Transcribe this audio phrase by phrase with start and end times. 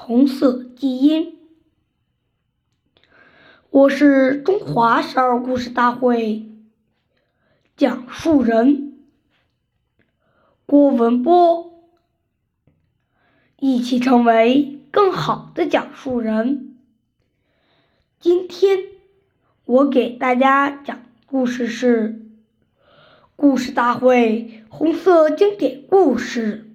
[0.00, 1.36] 红色基因，
[3.68, 6.46] 我是中华少儿故事大会
[7.76, 8.96] 讲述人
[10.64, 11.82] 郭文波，
[13.58, 16.76] 一起成为更好的讲述人。
[18.20, 18.78] 今天
[19.64, 22.24] 我给大家讲故事是
[23.34, 26.70] 故事大会红色经典故事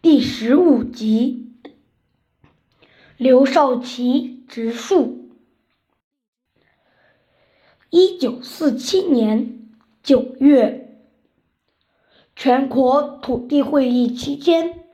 [0.00, 1.43] 第十五集。
[3.24, 5.30] 刘少奇植树。
[7.88, 9.70] 一九四七年
[10.02, 11.00] 九月，
[12.36, 14.84] 全国土地会议期间，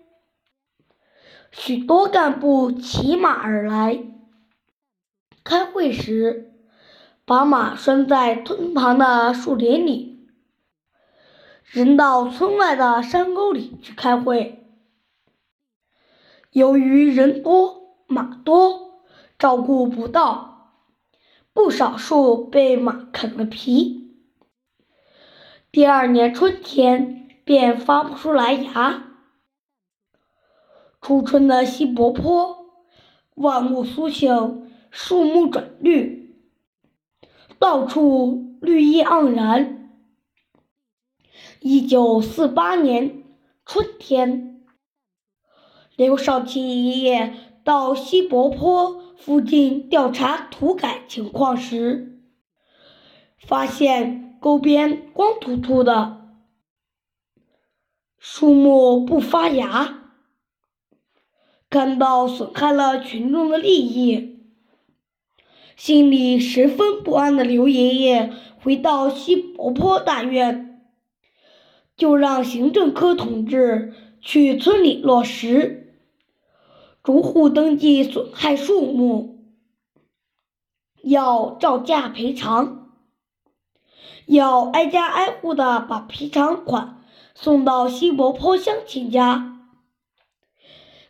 [1.51, 3.99] 许多干部骑马而来。
[5.43, 6.53] 开会时，
[7.25, 10.29] 把马拴在村旁的树林里，
[11.65, 14.69] 人到村外的山沟里去开会。
[16.53, 17.80] 由于人多。
[18.11, 19.05] 马多，
[19.39, 20.73] 照顾不到，
[21.53, 24.17] 不少树被马啃了皮。
[25.71, 29.05] 第二年春天便发不出来芽。
[31.01, 32.67] 初春的西柏坡，
[33.37, 36.37] 万物苏醒，树木转绿，
[37.61, 39.93] 到处绿意盎然。
[41.61, 43.23] 一九四八年
[43.65, 44.65] 春天，
[45.95, 47.50] 刘少奇爷爷。
[47.71, 52.21] 到西柏坡附近调查土改情况时，
[53.39, 56.21] 发现沟边光秃秃的，
[58.19, 60.11] 树木不发芽，
[61.69, 64.41] 感到损害了群众的利益，
[65.77, 70.83] 心里十分不安的刘爷爷回到西柏坡大院，
[71.97, 75.80] 就让行政科同志去村里落实。
[77.03, 79.39] 逐户登记损害树木，
[81.03, 82.93] 要照价赔偿，
[84.27, 87.03] 要挨家挨户的把赔偿款
[87.35, 89.47] 送到西柏坡乡亲家。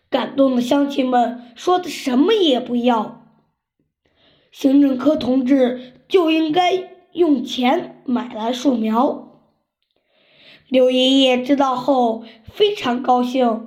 [0.09, 3.27] 感动的乡亲们说的什么也不要，
[4.53, 9.43] 行政科同志就应该用钱买来树苗。
[10.69, 13.67] 刘爷爷知道后非常高兴。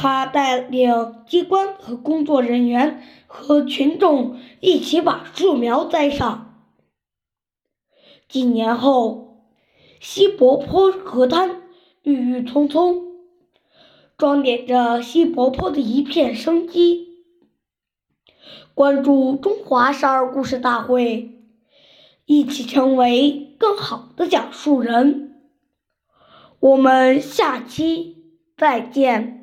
[0.00, 6.62] 他带领机关和工作人员和群众一起把树苗栽上。
[8.28, 9.42] 几年后，
[9.98, 11.62] 西柏坡河滩
[12.02, 13.08] 郁郁葱葱，
[14.16, 17.08] 装点着西柏坡的一片生机。
[18.74, 21.42] 关注中华少儿故事大会，
[22.24, 25.42] 一起成为更好的讲述人。
[26.60, 29.37] 我们下期再见。